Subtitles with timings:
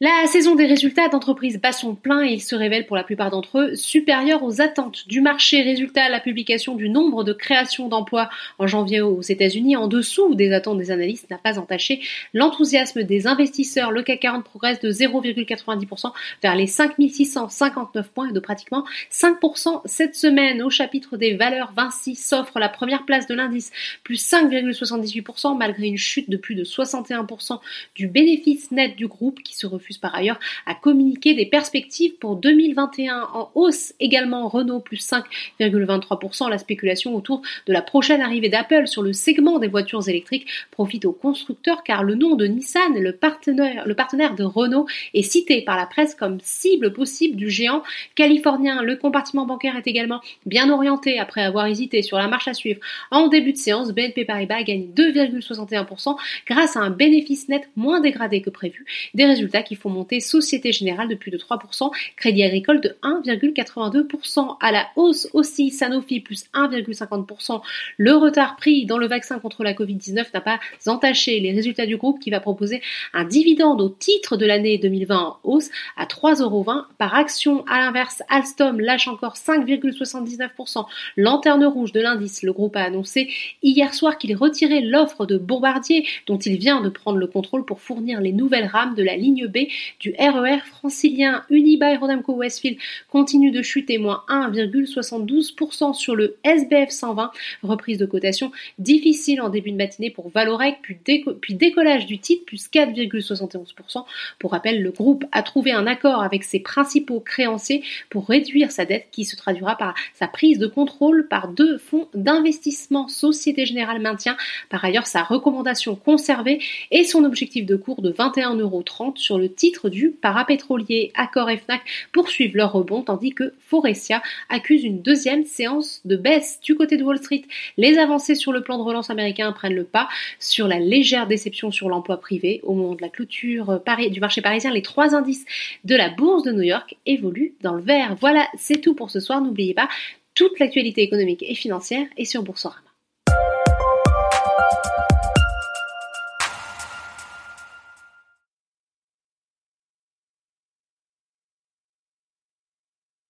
[0.00, 3.30] La saison des résultats d'entreprises bat son plein et il se révèle pour la plupart
[3.30, 5.62] d'entre eux supérieur aux attentes du marché.
[5.62, 8.28] Résultat, la publication du nombre de créations d'emplois
[8.58, 12.00] en janvier aux États-Unis en dessous des attentes des analystes n'a pas entaché
[12.32, 13.92] l'enthousiasme des investisseurs.
[13.92, 16.10] Le CAC 40 progresse de 0,90%
[16.42, 20.60] vers les 5659 points et de pratiquement 5% cette semaine.
[20.60, 23.70] Au chapitre des valeurs, Vinci s'offre la première place de l'indice,
[24.02, 27.60] plus 5,78% malgré une chute de plus de 61%
[27.94, 32.36] du bénéfice net du groupe qui se refuse par ailleurs à communiquer des perspectives pour
[32.36, 36.50] 2021 en hausse également Renault plus 5,23%.
[36.50, 41.04] La spéculation autour de la prochaine arrivée d'Apple sur le segment des voitures électriques profite
[41.04, 45.62] aux constructeurs car le nom de Nissan, le partenaire, le partenaire de Renault, est cité
[45.62, 47.82] par la presse comme cible possible du géant
[48.14, 48.82] californien.
[48.82, 52.80] Le compartiment bancaire est également bien orienté après avoir hésité sur la marche à suivre.
[53.10, 58.40] En début de séance, BNP Paribas gagne 2,61% grâce à un bénéfice net moins dégradé
[58.42, 62.80] que prévu, des résultats qui font monter Société Générale de plus de 3%, Crédit Agricole
[62.80, 64.56] de 1,82%.
[64.60, 67.62] À la hausse aussi, Sanofi plus 1,50%.
[67.98, 71.96] Le retard pris dans le vaccin contre la Covid-19 n'a pas entaché les résultats du
[71.96, 76.84] groupe qui va proposer un dividende au titre de l'année 2020 en hausse à 3,20€
[76.98, 77.64] par action.
[77.66, 80.86] À l'inverse, Alstom lâche encore 5,79%.
[81.16, 83.28] Lanterne rouge de l'indice, le groupe a annoncé
[83.62, 87.80] hier soir qu'il retirait l'offre de Bombardier dont il vient de prendre le contrôle pour
[87.80, 89.63] fournir les nouvelles rames de la ligne B
[90.00, 91.44] du RER e francilien.
[91.50, 97.30] Unibail Rodamco Westfield continue de chuter, moins 1,72% sur le SBF 120,
[97.62, 100.96] reprise de cotation difficile en début de matinée pour Valorec, puis,
[101.40, 104.04] puis décollage du titre, plus 4,71%.
[104.38, 108.84] Pour rappel, le groupe a trouvé un accord avec ses principaux créanciers pour réduire sa
[108.84, 113.08] dette qui se traduira par sa prise de contrôle par deux fonds d'investissement.
[113.08, 114.36] Société Générale maintient
[114.70, 119.88] par ailleurs sa recommandation conservée et son objectif de cours de 21,30€ sur le titre
[119.88, 121.12] du parapétrolier.
[121.14, 126.60] Accor et Fnac poursuivent leur rebond tandis que Forestia accuse une deuxième séance de baisse.
[126.62, 127.44] Du côté de Wall Street,
[127.76, 131.70] les avancées sur le plan de relance américain prennent le pas sur la légère déception
[131.70, 132.60] sur l'emploi privé.
[132.62, 135.44] Au moment de la clôture du marché parisien, les trois indices
[135.84, 138.16] de la bourse de New York évoluent dans le vert.
[138.20, 139.40] Voilà, c'est tout pour ce soir.
[139.40, 139.88] N'oubliez pas,
[140.34, 142.83] toute l'actualité économique et financière est sur Boursorama.